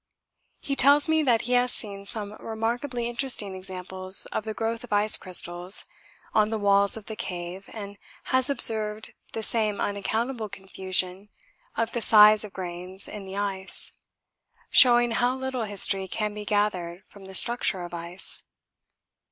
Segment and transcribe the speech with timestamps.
[0.61, 4.91] He tells me that he has seen some remarkably interesting examples of the growth of
[4.91, 5.85] ice crystals
[6.33, 7.99] on the walls of the cave and
[8.33, 11.29] has observed the same unaccountable confusion
[11.77, 13.91] of the size of grains in the ice,
[14.71, 18.41] showing how little history can be gathered from the structure of ice.